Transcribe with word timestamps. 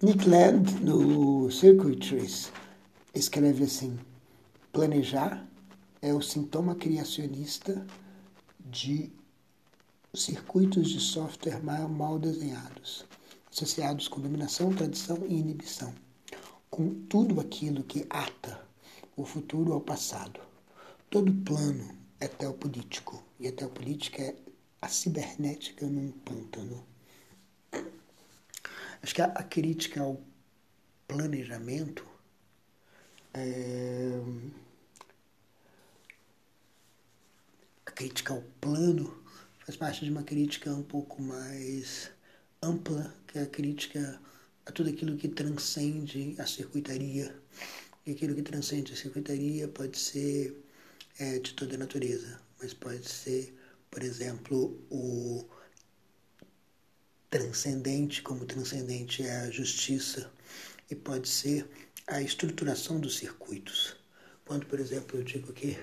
Nick 0.00 0.28
Land, 0.28 0.74
no 0.80 1.50
Circuitries, 1.50 2.52
escreve 3.12 3.64
assim: 3.64 3.98
planejar 4.72 5.44
é 6.00 6.14
o 6.14 6.22
sintoma 6.22 6.76
criacionista 6.76 7.84
de 8.60 9.10
circuitos 10.14 10.90
de 10.90 11.00
software 11.00 11.60
mal, 11.88 12.16
desenhados, 12.16 13.04
associados 13.50 14.06
com 14.06 14.20
dominação, 14.20 14.72
tradição 14.72 15.18
e 15.26 15.34
inibição, 15.34 15.92
com 16.70 16.94
tudo 17.08 17.40
aquilo 17.40 17.82
que 17.82 18.06
ata 18.08 18.64
o 19.16 19.24
futuro 19.24 19.72
ao 19.72 19.80
passado. 19.80 20.38
Todo 21.10 21.34
plano 21.42 21.88
é 22.20 22.28
teopolítico, 22.28 23.20
e 23.40 23.48
a 23.48 23.52
teopolítica 23.52 24.22
é 24.22 24.36
a 24.80 24.86
cibernética 24.86 25.88
num 25.88 26.12
pântano. 26.12 26.87
Acho 29.02 29.14
que 29.14 29.22
a, 29.22 29.26
a 29.26 29.42
crítica 29.42 30.00
ao 30.00 30.20
planejamento 31.06 32.06
é, 33.34 34.20
a 37.86 37.90
crítica 37.90 38.32
ao 38.34 38.42
plano 38.60 39.22
faz 39.60 39.76
parte 39.76 40.04
de 40.04 40.10
uma 40.10 40.22
crítica 40.22 40.72
um 40.72 40.82
pouco 40.82 41.22
mais 41.22 42.10
ampla, 42.62 43.14
que 43.26 43.38
é 43.38 43.42
a 43.42 43.46
crítica 43.46 44.20
a 44.66 44.72
tudo 44.72 44.90
aquilo 44.90 45.16
que 45.16 45.28
transcende 45.28 46.34
a 46.38 46.46
circuitaria. 46.46 47.34
E 48.06 48.12
aquilo 48.12 48.34
que 48.34 48.42
transcende 48.42 48.92
a 48.92 48.96
circuitaria 48.96 49.68
pode 49.68 49.98
ser 49.98 50.54
é, 51.18 51.38
de 51.38 51.52
toda 51.54 51.76
natureza, 51.76 52.40
mas 52.60 52.72
pode 52.72 53.06
ser, 53.08 53.54
por 53.90 54.02
exemplo, 54.02 54.80
o 54.90 55.44
transcendente, 57.30 58.22
como 58.22 58.46
transcendente 58.46 59.22
é 59.22 59.40
a 59.40 59.50
justiça, 59.50 60.30
e 60.90 60.94
pode 60.94 61.28
ser 61.28 61.68
a 62.06 62.22
estruturação 62.22 62.98
dos 62.98 63.16
circuitos. 63.18 63.96
Quando, 64.44 64.66
por 64.66 64.80
exemplo, 64.80 65.18
eu 65.18 65.24
digo 65.24 65.52
que 65.52 65.78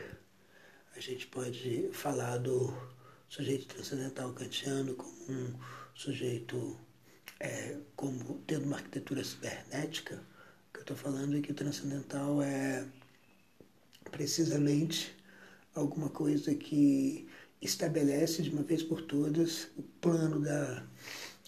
a 0.96 1.00
gente 1.00 1.28
pode 1.28 1.90
falar 1.94 2.38
do 2.38 2.74
sujeito 3.30 3.68
transcendental 3.68 4.34
kantiano 4.34 4.96
como 4.96 5.14
um 5.30 5.54
sujeito 5.94 6.78
é, 7.40 7.78
como 7.96 8.40
tendo 8.48 8.66
uma 8.66 8.78
arquitetura 8.78 9.24
cibernética, 9.24 10.16
o 10.16 10.74
que 10.74 10.80
eu 10.80 10.82
estou 10.82 10.98
falando 10.98 11.38
é 11.38 11.42
que 11.42 11.52
o 11.52 11.56
transcendental 11.56 12.42
é 12.42 12.88
precisamente 14.12 15.16
alguma 15.74 16.10
coisa 16.10 16.56
que 16.56 17.28
estabelece 17.62 18.42
de 18.42 18.50
uma 18.50 18.64
vez 18.64 18.82
por 18.84 19.02
todas 19.02 19.68
o 19.78 19.84
plano 19.84 20.40
da, 20.40 20.86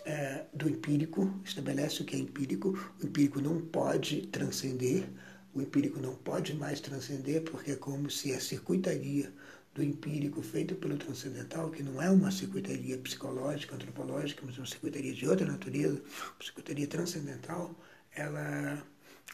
é, 0.08 0.46
do 0.54 0.70
empírico, 0.70 1.38
estabelece 1.44 2.02
o 2.02 2.06
que 2.06 2.16
é 2.16 2.20
empírico. 2.20 2.70
O 3.02 3.06
empírico 3.06 3.42
não 3.42 3.60
pode 3.60 4.26
transcender, 4.28 5.10
o 5.54 5.62
empírico 5.62 6.00
não 6.00 6.16
pode 6.16 6.54
mais 6.56 6.80
transcender, 6.80 7.44
porque 7.44 7.72
é 7.72 7.76
como 7.76 8.10
se 8.10 8.34
a 8.34 8.40
circuitaria 8.40 9.34
do 9.76 9.84
empírico 9.84 10.42
feita 10.42 10.74
pelo 10.76 10.98
transcendental, 10.98 11.70
que 11.70 11.84
não 11.84 12.02
é 12.02 12.10
uma 12.10 12.32
circuitaria 12.32 12.98
psicológica, 12.98 13.76
antropológica, 13.76 14.44
mas 14.46 14.58
uma 14.58 14.66
circuitaria 14.66 15.14
de 15.14 15.28
outra 15.28 15.46
natureza, 15.46 16.02
uma 16.36 16.44
circuitaria 16.44 16.88
transcendental, 16.88 17.76
ela, 18.16 18.82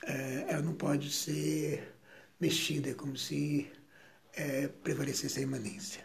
é, 0.04 0.46
ela 0.50 0.62
não 0.64 0.74
pode 0.74 1.12
ser 1.12 1.96
mexida, 2.40 2.90
é 2.90 2.94
como 2.96 3.16
se 3.16 3.72
é, 4.34 4.68
prevalecesse 4.68 5.40
a 5.40 5.44
imanência. 5.44 6.04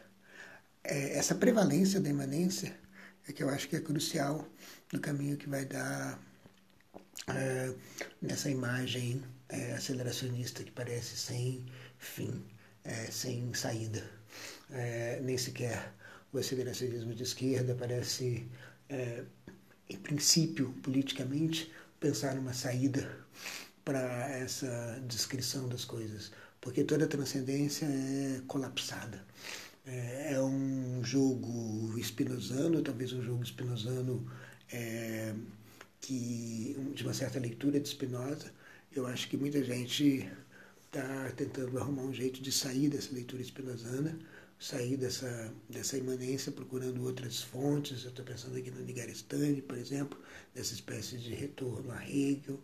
É, 0.84 1.16
essa 1.18 1.34
prevalência 1.34 2.00
da 2.00 2.10
imanência 2.10 2.76
é 3.28 3.32
que 3.32 3.42
eu 3.42 3.48
acho 3.48 3.68
que 3.68 3.76
é 3.76 3.80
crucial 3.80 4.46
no 4.92 5.00
caminho 5.00 5.36
que 5.36 5.48
vai 5.48 5.64
dar 5.64 6.18
é, 7.28 7.74
nessa 8.20 8.50
imagem 8.50 9.22
é, 9.48 9.72
aceleracionista 9.72 10.64
que 10.64 10.70
parece 10.70 11.16
sem 11.16 11.64
fim, 11.98 12.44
é, 12.84 13.06
sem 13.10 13.52
saída. 13.54 14.02
É, 14.70 15.20
nem 15.22 15.36
sequer 15.38 15.92
o 16.32 16.38
aceleracionismo 16.38 17.14
de 17.14 17.22
esquerda 17.22 17.74
parece, 17.74 18.46
é, 18.88 19.24
em 19.88 19.96
princípio, 19.96 20.72
politicamente, 20.82 21.72
pensar 21.98 22.34
numa 22.34 22.52
saída 22.52 23.10
para 23.84 24.28
essa 24.30 25.02
descrição 25.06 25.68
das 25.68 25.84
coisas 25.84 26.30
porque 26.60 26.84
toda 26.84 27.06
transcendência 27.06 27.86
é 27.86 28.40
colapsada. 28.46 29.24
É, 29.88 30.34
é 30.34 30.40
um 30.42 31.02
jogo 31.02 31.98
espinosano, 31.98 32.82
talvez 32.82 33.10
um 33.14 33.22
jogo 33.22 33.42
espinosano 33.42 34.30
é, 34.70 35.34
que, 36.00 36.76
de 36.94 37.02
uma 37.04 37.14
certa 37.14 37.38
leitura 37.38 37.80
de 37.80 37.88
Spinoza. 37.88 38.52
Eu 38.94 39.06
acho 39.06 39.28
que 39.28 39.36
muita 39.38 39.64
gente 39.64 40.30
está 40.86 41.30
tentando 41.36 41.78
arrumar 41.78 42.02
um 42.02 42.12
jeito 42.12 42.42
de 42.42 42.52
sair 42.52 42.90
dessa 42.90 43.14
leitura 43.14 43.40
espinosana, 43.40 44.18
sair 44.58 44.98
dessa, 44.98 45.52
dessa 45.70 45.96
imanência, 45.96 46.52
procurando 46.52 47.02
outras 47.04 47.42
fontes. 47.42 48.04
Eu 48.04 48.10
estou 48.10 48.24
pensando 48.26 48.58
aqui 48.58 48.70
no 48.70 48.84
Nigarestani, 48.84 49.62
por 49.62 49.78
exemplo, 49.78 50.18
dessa 50.54 50.74
espécie 50.74 51.16
de 51.16 51.32
retorno 51.34 51.90
a 51.92 52.04
Hegel. 52.04 52.60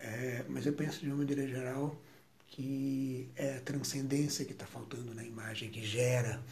É, 0.00 0.44
mas 0.48 0.66
eu 0.66 0.72
penso, 0.72 1.00
de 1.00 1.06
uma 1.06 1.18
maneira 1.18 1.46
geral, 1.46 2.00
que 2.46 3.28
é 3.36 3.56
a 3.56 3.60
transcendência 3.60 4.44
que 4.44 4.52
está 4.52 4.66
faltando 4.66 5.14
na 5.14 5.24
imagem, 5.24 5.70
que 5.70 5.84
gera 5.84 6.42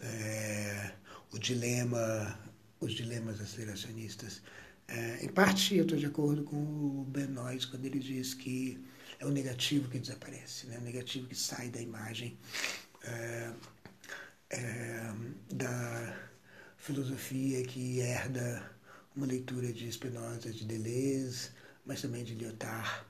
é, 0.00 0.92
o 1.32 1.38
dilema, 1.38 2.38
os 2.80 2.92
dilemas 2.92 3.40
aceleracionistas. 3.40 4.42
É, 4.88 5.24
em 5.24 5.28
parte, 5.28 5.76
eu 5.76 5.82
estou 5.82 5.98
de 5.98 6.06
acordo 6.06 6.44
com 6.44 6.56
o 6.56 7.04
Benoist 7.08 7.68
quando 7.70 7.84
ele 7.84 7.98
diz 7.98 8.34
que 8.34 8.84
é 9.18 9.26
o 9.26 9.30
negativo 9.30 9.88
que 9.88 9.98
desaparece, 9.98 10.66
né? 10.66 10.78
o 10.78 10.82
negativo 10.82 11.26
que 11.26 11.34
sai 11.34 11.68
da 11.68 11.80
imagem 11.80 12.36
é, 13.02 13.52
é 14.50 15.12
da 15.52 16.16
filosofia 16.76 17.64
que 17.64 18.00
herda 18.00 18.70
uma 19.16 19.26
leitura 19.26 19.72
de 19.72 19.90
Spinoza, 19.90 20.52
de 20.52 20.64
Deleuze, 20.64 21.50
mas 21.84 22.02
também 22.02 22.22
de 22.22 22.34
Lyotard, 22.34 23.04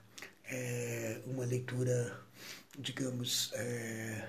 é 0.51 1.21
uma 1.27 1.45
leitura 1.45 2.27
digamos, 2.79 3.53
é, 3.55 4.29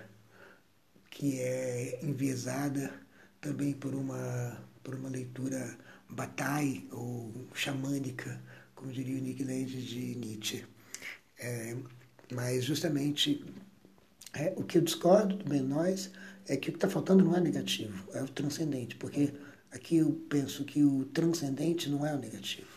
que 1.09 1.39
é 1.39 1.99
enviesada 2.03 2.93
também 3.41 3.73
por 3.73 3.93
uma, 3.93 4.57
por 4.83 4.95
uma 4.95 5.09
leitura 5.09 5.77
batai 6.09 6.85
ou 6.91 7.33
xamânica, 7.53 8.41
como 8.75 8.91
diria 8.91 9.17
o 9.17 9.21
Nick 9.21 9.43
Land 9.43 9.81
de 9.83 10.15
Nietzsche. 10.15 10.65
É, 11.39 11.75
mas 12.31 12.63
justamente 12.63 13.43
é, 14.33 14.53
o 14.55 14.63
que 14.63 14.77
eu 14.77 14.81
discordo 14.81 15.35
do 15.35 15.45
Benoist 15.45 16.11
é 16.47 16.55
que 16.55 16.69
o 16.69 16.71
que 16.71 16.77
está 16.77 16.89
faltando 16.89 17.23
não 17.23 17.35
é 17.35 17.41
negativo, 17.41 18.09
é 18.13 18.21
o 18.23 18.27
transcendente, 18.27 18.95
porque 18.95 19.33
aqui 19.71 19.97
eu 19.97 20.11
penso 20.29 20.63
que 20.63 20.83
o 20.83 21.05
transcendente 21.05 21.89
não 21.89 22.05
é 22.05 22.13
o 22.13 22.17
negativo, 22.17 22.67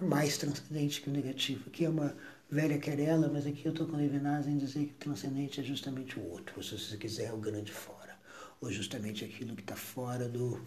mais 0.00 0.36
transcendente 0.36 1.00
que 1.00 1.08
o 1.08 1.12
negativo. 1.12 1.64
Aqui 1.68 1.84
é 1.84 1.88
uma 1.88 2.16
velha 2.50 2.78
querela, 2.78 3.28
mas 3.28 3.46
aqui 3.46 3.64
eu 3.64 3.72
estou 3.72 3.86
com 3.86 3.96
Levinas 3.96 4.46
em 4.46 4.58
dizer 4.58 4.86
que 4.86 4.92
o 4.92 4.96
transcendente 4.96 5.60
é 5.60 5.62
justamente 5.62 6.18
o 6.18 6.28
outro, 6.28 6.54
ou 6.56 6.62
se 6.62 6.76
você 6.76 6.96
quiser, 6.96 7.26
é 7.26 7.32
o 7.32 7.38
grande 7.38 7.70
fora, 7.70 8.18
ou 8.60 8.72
justamente 8.72 9.24
aquilo 9.24 9.54
que 9.54 9.62
está 9.62 9.76
fora 9.76 10.28
do 10.28 10.60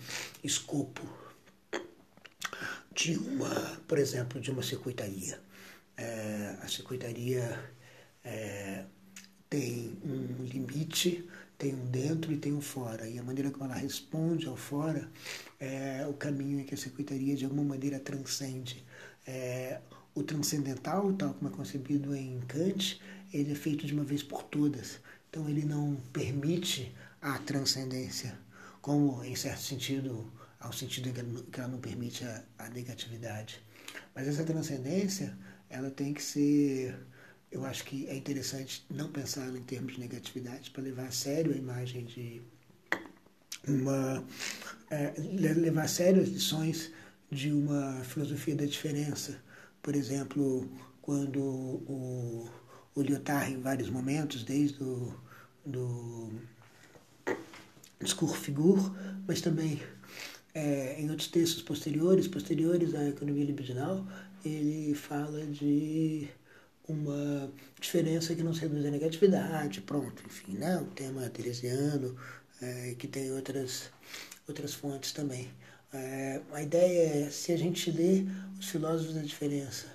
escopo 0.43 1.01
de 2.93 3.17
uma, 3.17 3.49
por 3.87 3.97
exemplo, 3.97 4.39
de 4.39 4.49
uma 4.49 4.63
circuitaria. 4.63 5.39
É, 5.97 6.57
a 6.61 6.67
circuitaria 6.67 7.59
é, 8.23 8.85
tem 9.49 9.97
um 10.05 10.43
limite, 10.43 11.27
tem 11.57 11.75
um 11.75 11.85
dentro 11.87 12.31
e 12.31 12.37
tem 12.37 12.53
um 12.53 12.61
fora. 12.61 13.07
E 13.07 13.19
a 13.19 13.23
maneira 13.23 13.51
como 13.51 13.65
ela 13.65 13.75
responde 13.75 14.47
ao 14.47 14.55
fora 14.55 15.09
é 15.59 16.05
o 16.07 16.13
caminho 16.13 16.59
em 16.59 16.63
que 16.63 16.73
a 16.73 16.77
circuitaria 16.77 17.35
de 17.35 17.45
alguma 17.45 17.63
maneira 17.63 17.99
transcende. 17.99 18.83
É, 19.25 19.81
o 20.15 20.23
transcendental, 20.23 21.11
tal 21.13 21.33
como 21.33 21.51
é 21.51 21.55
concebido 21.55 22.15
em 22.15 22.39
Kant, 22.41 23.01
ele 23.33 23.51
é 23.51 23.55
feito 23.55 23.85
de 23.85 23.93
uma 23.93 24.03
vez 24.03 24.21
por 24.21 24.43
todas. 24.43 24.99
Então 25.29 25.49
ele 25.49 25.65
não 25.65 25.95
permite 26.11 26.93
a 27.21 27.37
transcendência, 27.39 28.37
como 28.81 29.23
em 29.23 29.35
certo 29.35 29.61
sentido, 29.61 30.31
ao 30.59 30.71
sentido 30.71 31.09
em 31.09 31.13
que 31.51 31.59
ela 31.59 31.69
não 31.69 31.79
permite 31.79 32.23
a, 32.23 32.43
a 32.59 32.69
negatividade. 32.69 33.59
Mas 34.13 34.27
essa 34.27 34.43
transcendência, 34.43 35.35
ela 35.69 35.89
tem 35.89 36.13
que 36.13 36.21
ser, 36.21 36.95
eu 37.51 37.65
acho 37.65 37.83
que 37.83 38.07
é 38.07 38.15
interessante 38.15 38.85
não 38.89 39.11
pensar 39.11 39.47
em 39.55 39.63
termos 39.63 39.93
de 39.93 39.99
negatividade 39.99 40.69
para 40.69 40.83
levar 40.83 41.07
a 41.07 41.11
sério 41.11 41.53
a 41.53 41.57
imagem 41.57 42.05
de 42.05 42.41
uma 43.67 44.23
é, 44.91 45.13
levar 45.17 45.83
a 45.83 45.87
sério 45.87 46.21
as 46.21 46.27
lições 46.27 46.91
de 47.31 47.51
uma 47.51 48.03
filosofia 48.03 48.55
da 48.55 48.65
diferença 48.65 49.41
por 49.83 49.95
exemplo, 49.95 50.67
quando 51.01 51.39
o, 51.39 52.49
o 52.95 53.01
Lyotard, 53.01 53.53
em 53.53 53.61
vários 53.61 53.89
momentos, 53.89 54.43
desde 54.43 54.81
o 54.81 55.13
do 55.65 56.31
discurso 58.01 58.35
figure, 58.35 58.81
mas 59.27 59.41
também 59.41 59.81
é, 60.53 60.99
em 60.99 61.09
outros 61.09 61.27
textos 61.27 61.61
posteriores, 61.61 62.27
posteriores 62.27 62.95
à 62.95 63.09
economia 63.09 63.45
libidinal, 63.45 64.05
ele 64.43 64.93
fala 64.93 65.45
de 65.45 66.27
uma 66.87 67.51
diferença 67.79 68.35
que 68.35 68.43
não 68.43 68.53
se 68.53 68.61
reduz 68.61 68.85
à 68.85 68.91
negatividade, 68.91 69.81
pronto, 69.81 70.21
enfim, 70.25 70.53
né? 70.53 70.77
o 70.77 70.85
tema 70.85 71.29
teresiano, 71.29 72.15
é, 72.61 72.95
que 72.97 73.07
tem 73.07 73.31
outras, 73.31 73.89
outras 74.47 74.73
fontes 74.73 75.11
também. 75.11 75.49
É, 75.93 76.41
a 76.51 76.63
ideia 76.63 77.25
é, 77.25 77.29
se 77.29 77.51
a 77.51 77.57
gente 77.57 77.91
lê 77.91 78.25
os 78.59 78.69
filósofos 78.69 79.13
da 79.13 79.21
diferença 79.21 79.85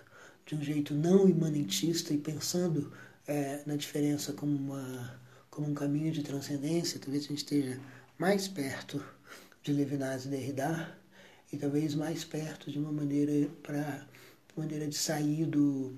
de 0.47 0.55
um 0.55 0.63
jeito 0.63 0.95
não 0.95 1.29
imanentista 1.29 2.15
e 2.15 2.19
pensando 2.19 2.93
é, 3.27 3.63
na 3.67 3.75
diferença 3.75 4.33
como, 4.33 4.57
uma, 4.57 5.21
como 5.51 5.69
um 5.69 5.75
caminho 5.75 6.13
de 6.13 6.23
transcendência, 6.23 7.01
talvez 7.01 7.25
a 7.25 7.29
gente 7.29 7.39
esteja 7.39 7.81
mais 8.17 8.47
perto 8.47 9.05
de 9.63 9.73
Levinas 9.73 10.25
e 10.25 10.29
Derrida 10.29 10.97
e 11.53 11.57
talvez 11.57 11.95
mais 11.95 12.25
perto 12.25 12.71
de 12.71 12.79
uma 12.79 12.93
maneira 12.93 13.51
para 13.63 14.07
maneira 14.57 14.87
de 14.89 14.97
sair 14.97 15.47
do 15.47 15.97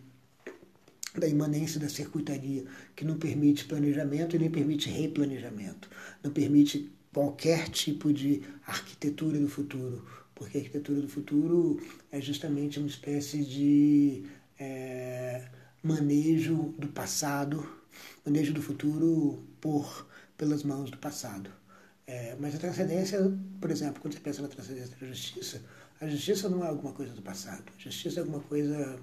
da 1.17 1.27
imanência 1.27 1.81
da 1.81 1.89
circuitaria, 1.89 2.65
que 2.95 3.05
não 3.05 3.19
permite 3.19 3.65
planejamento 3.65 4.37
e 4.37 4.39
nem 4.39 4.49
permite 4.49 4.89
replanejamento, 4.89 5.91
não 6.23 6.31
permite 6.31 6.89
qualquer 7.13 7.69
tipo 7.69 8.13
de 8.13 8.43
arquitetura 8.67 9.39
do 9.39 9.49
futuro, 9.49 10.07
porque 10.35 10.59
a 10.59 10.61
arquitetura 10.61 11.01
do 11.01 11.09
futuro 11.09 11.81
é 12.11 12.21
justamente 12.21 12.79
uma 12.79 12.89
espécie 12.89 13.45
de 13.45 14.25
é, 14.59 15.49
manejo 15.83 16.75
do 16.79 16.89
passado, 16.89 17.67
manejo 18.25 18.53
do 18.53 18.63
futuro 18.63 19.43
por 19.61 20.07
pelas 20.37 20.63
mãos 20.63 20.91
do 20.91 20.99
passado. 20.99 21.51
É, 22.07 22.35
mas 22.41 22.55
a 22.55 22.59
transcendência, 22.59 23.21
por 23.61 23.71
exemplo, 23.71 24.01
quando 24.01 24.15
você 24.15 24.21
pensa 24.21 24.43
na 24.43 24.49
transcendência 24.49 24.97
da 24.97 25.07
justiça, 25.07 25.63
a 26.01 26.09
justiça 26.09 26.49
não 26.49 26.65
é 26.65 26.69
alguma 26.69 26.93
coisa 26.93 27.13
do 27.13 27.23
passado. 27.23 27.63
A 27.77 27.81
justiça 27.81 28.21
é 28.21 28.23
alguma 28.23 28.41
coisa 28.41 28.99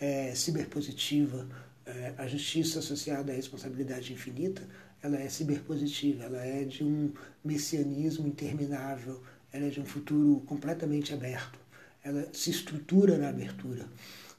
é, 0.00 0.34
ciberpositiva. 0.34 1.48
É, 1.86 2.14
a 2.18 2.26
justiça 2.26 2.80
associada 2.80 3.32
à 3.32 3.34
responsabilidade 3.34 4.12
infinita, 4.12 4.68
ela 5.02 5.18
é 5.18 5.28
ciberpositiva. 5.28 6.24
Ela 6.24 6.44
é 6.44 6.64
de 6.64 6.84
um 6.84 7.12
messianismo 7.44 8.26
interminável. 8.26 9.22
Ela 9.52 9.66
é 9.66 9.70
de 9.70 9.80
um 9.80 9.84
futuro 9.86 10.40
completamente 10.46 11.12
aberto. 11.12 11.58
Ela 12.02 12.28
se 12.32 12.50
estrutura 12.50 13.18
na 13.18 13.28
abertura. 13.28 13.86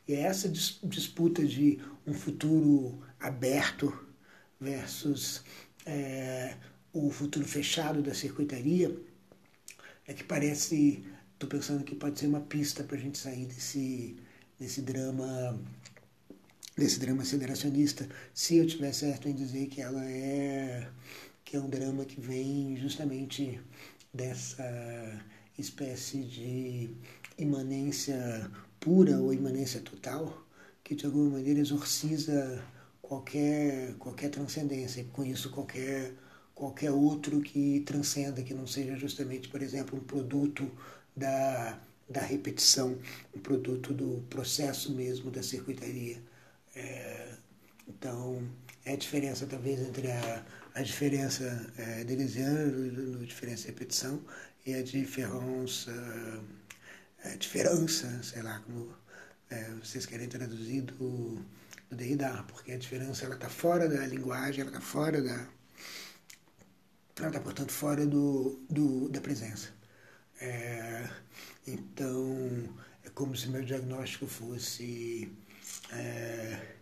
E 0.07 0.13
é 0.13 0.21
essa 0.21 0.49
disputa 0.49 1.45
de 1.45 1.79
um 2.05 2.13
futuro 2.13 2.99
aberto 3.19 3.93
versus 4.59 5.43
é, 5.85 6.55
o 6.93 7.09
futuro 7.09 7.45
fechado 7.45 8.01
da 8.01 8.13
circuitaria 8.13 8.95
é 10.07 10.13
que 10.13 10.23
parece, 10.23 11.03
estou 11.33 11.49
pensando 11.49 11.83
que 11.83 11.95
pode 11.95 12.19
ser 12.19 12.27
uma 12.27 12.41
pista 12.41 12.83
para 12.83 12.97
a 12.97 12.99
gente 12.99 13.17
sair 13.17 13.45
desse, 13.45 14.17
desse 14.59 14.81
drama 14.81 15.59
desse 16.77 16.99
drama 16.99 17.21
aceleracionista, 17.23 18.07
se 18.33 18.57
eu 18.57 18.67
tiver 18.67 18.93
certo 18.93 19.27
em 19.27 19.33
dizer 19.33 19.67
que 19.67 19.81
ela 19.81 20.03
é 20.05 20.89
que 21.43 21.57
é 21.57 21.59
um 21.59 21.69
drama 21.69 22.05
que 22.05 22.21
vem 22.21 22.77
justamente 22.77 23.59
dessa 24.13 24.63
espécie 25.57 26.23
de 26.23 26.89
imanência 27.37 28.49
pura 28.79 29.19
ou 29.19 29.33
imanência 29.33 29.81
total 29.81 30.45
que 30.83 30.95
de 30.95 31.05
alguma 31.05 31.31
maneira 31.31 31.59
exorciza 31.59 32.63
qualquer 33.01 33.95
qualquer 33.95 34.29
transcendência 34.29 35.01
e 35.01 35.05
com 35.05 35.23
isso 35.25 35.49
qualquer 35.51 36.13
qualquer 36.61 36.91
outro 36.91 37.41
que 37.41 37.79
transcenda, 37.81 38.43
que 38.43 38.53
não 38.53 38.67
seja 38.67 38.95
justamente, 38.95 39.49
por 39.49 39.63
exemplo, 39.63 39.97
um 39.97 40.03
produto 40.03 40.69
da, 41.15 41.79
da 42.07 42.21
repetição, 42.21 42.99
um 43.35 43.39
produto 43.39 43.93
do 43.93 44.23
processo 44.29 44.93
mesmo 44.93 45.31
da 45.31 45.41
circuitaria. 45.41 46.21
É, 46.75 47.33
então, 47.87 48.47
é 48.85 48.93
a 48.93 48.95
diferença 48.95 49.45
talvez 49.45 49.79
entre 49.79 50.11
a, 50.11 50.45
a 50.75 50.81
diferença 50.81 51.71
é, 51.77 52.03
deleuziana, 52.03 52.65
no 52.65 53.25
diferença 53.25 53.67
repetição, 53.67 54.23
e 54.65 54.73
a 54.73 54.83
diferença, 54.83 55.91
a 57.23 57.35
diferença, 57.35 58.23
sei 58.23 58.41
lá 58.41 58.59
como 58.59 58.93
é, 59.49 59.69
vocês 59.83 60.05
querem 60.05 60.27
traduzir 60.29 60.81
do, 60.81 61.35
do 61.89 61.95
Derrida, 61.95 62.43
porque 62.47 62.71
a 62.71 62.77
diferença 62.77 63.25
ela 63.25 63.35
está 63.35 63.49
fora 63.49 63.89
da 63.89 64.05
linguagem, 64.07 64.61
ela 64.61 64.69
está 64.69 64.81
fora 64.81 65.21
da 65.21 65.47
ela 67.17 67.27
está, 67.27 67.39
portanto, 67.39 67.71
fora 67.71 68.05
do, 68.05 68.59
do, 68.69 69.09
da 69.09 69.21
presença. 69.21 69.69
É, 70.39 71.07
então, 71.67 72.73
é 73.03 73.09
como 73.09 73.35
se 73.35 73.47
meu 73.49 73.63
diagnóstico 73.63 74.25
fosse 74.25 75.31
é, 75.91 76.75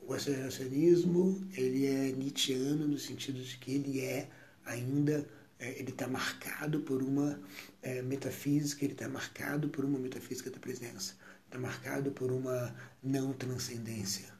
o 0.00 0.12
aceleracionismo, 0.12 1.46
ele 1.54 1.86
é 1.86 2.12
Nietzscheano 2.12 2.86
no 2.86 2.98
sentido 2.98 3.42
de 3.42 3.56
que 3.58 3.72
ele 3.72 4.00
é 4.00 4.28
ainda, 4.64 5.28
é, 5.58 5.78
ele 5.78 5.90
está 5.90 6.06
marcado 6.06 6.80
por 6.80 7.02
uma 7.02 7.40
é, 7.82 8.02
metafísica, 8.02 8.84
ele 8.84 8.92
está 8.92 9.08
marcado 9.08 9.68
por 9.68 9.84
uma 9.84 9.98
metafísica 9.98 10.50
da 10.50 10.58
presença, 10.58 11.16
está 11.44 11.58
marcado 11.58 12.10
por 12.12 12.30
uma 12.30 12.74
não 13.02 13.32
transcendência. 13.32 14.32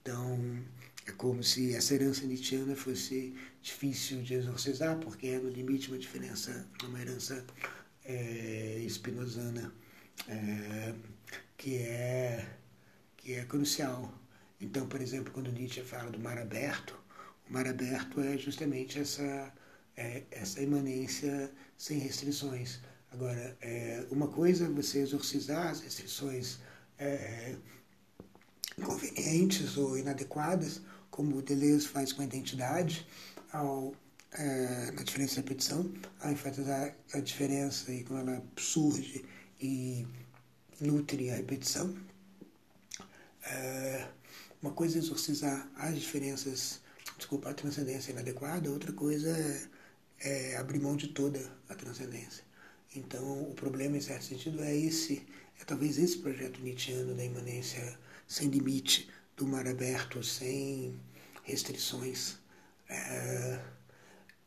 Então, 0.00 0.62
é 1.06 1.12
como 1.12 1.42
se 1.42 1.74
essa 1.74 1.94
herança 1.94 2.24
nietzschiana 2.24 2.76
fosse 2.76 3.34
difícil 3.60 4.22
de 4.22 4.34
exorcizar, 4.34 4.98
porque 4.98 5.28
é 5.28 5.38
no 5.38 5.48
limite 5.48 5.88
uma 5.88 5.98
diferença, 5.98 6.68
uma 6.84 7.00
herança 7.00 7.44
é, 8.04 8.78
espinosana 8.84 9.72
é, 10.28 10.94
que, 11.56 11.76
é, 11.76 12.48
que 13.22 13.34
é 13.34 13.44
crucial. 13.44 14.12
Então, 14.60 14.86
por 14.86 15.00
exemplo, 15.00 15.32
quando 15.32 15.50
Nietzsche 15.50 15.82
fala 15.82 16.10
do 16.10 16.18
mar 16.18 16.38
aberto, 16.38 16.98
o 17.48 17.52
mar 17.52 17.66
aberto 17.66 18.20
é 18.20 18.36
justamente 18.36 18.98
essa, 18.98 19.52
é, 19.96 20.24
essa 20.30 20.60
imanência 20.60 21.50
sem 21.78 21.98
restrições. 21.98 22.80
Agora, 23.10 23.56
é, 23.60 24.04
uma 24.10 24.28
coisa 24.28 24.66
é 24.66 24.68
você 24.68 24.98
exorcizar 24.98 25.68
as 25.68 25.80
restrições 25.80 26.58
é, 26.98 27.56
inconvenientes 28.78 29.76
ou 29.76 29.98
inadequadas, 29.98 30.80
como 31.10 31.36
o 31.36 31.42
Deleuze 31.42 31.86
faz 31.86 32.12
com 32.12 32.22
a 32.22 32.24
identidade, 32.24 33.06
ao, 33.52 33.94
é, 34.32 34.90
na 34.92 35.02
diferença 35.02 35.36
da 35.36 35.42
repetição, 35.42 35.92
ao 36.20 36.32
enfatizar 36.32 36.96
a 37.12 37.20
diferença 37.20 37.92
e 37.92 38.02
como 38.02 38.20
ela 38.20 38.42
surge 38.56 39.24
e 39.60 40.06
nutre 40.80 41.30
a 41.30 41.36
repetição. 41.36 41.94
É, 43.44 44.08
uma 44.60 44.72
coisa 44.72 44.96
é 44.96 44.98
exorcizar 44.98 45.68
as 45.76 45.98
diferenças, 45.98 46.80
desculpa, 47.16 47.50
a 47.50 47.54
transcendência 47.54 48.12
inadequada, 48.12 48.70
outra 48.70 48.92
coisa 48.92 49.28
é, 50.20 50.52
é 50.52 50.56
abrir 50.56 50.80
mão 50.80 50.96
de 50.96 51.08
toda 51.08 51.40
a 51.68 51.74
transcendência. 51.74 52.44
Então, 52.94 53.42
o 53.42 53.54
problema, 53.54 53.96
em 53.96 54.00
certo 54.00 54.24
sentido, 54.24 54.62
é 54.62 54.76
esse, 54.76 55.26
é 55.60 55.64
talvez 55.64 55.98
esse 55.98 56.18
projeto 56.18 56.60
nietzscheano 56.60 57.14
da 57.14 57.24
imanência 57.24 57.98
sem 58.26 58.48
limite, 58.48 59.08
do 59.36 59.46
mar 59.46 59.66
aberto, 59.66 60.22
sem 60.22 60.94
restrições. 61.42 62.38
É, 62.88 63.60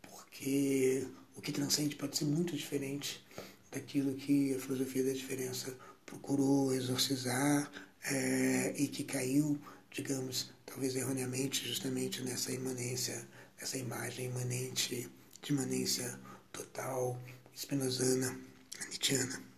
porque 0.03 1.07
o 1.35 1.41
que 1.41 1.51
transcende 1.51 1.95
pode 1.95 2.17
ser 2.17 2.25
muito 2.25 2.55
diferente 2.55 3.24
daquilo 3.75 4.15
que 4.15 4.55
a 4.55 4.59
filosofia 4.59 5.03
da 5.03 5.11
diferença 5.11 5.75
procurou 6.05 6.73
exorcizar 6.73 7.69
é, 8.05 8.73
e 8.77 8.87
que 8.87 9.03
caiu, 9.03 9.59
digamos, 9.91 10.51
talvez 10.65 10.95
erroneamente, 10.95 11.67
justamente 11.67 12.23
nessa 12.23 12.51
imanência, 12.51 13.27
essa 13.59 13.77
imagem 13.77 14.27
imanente 14.27 15.09
de 15.41 15.51
imanência 15.51 16.17
total, 16.53 17.19
spinozana, 17.53 18.39
nietzscheana. 18.89 19.54